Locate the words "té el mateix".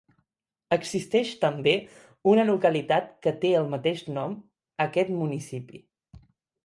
3.45-4.03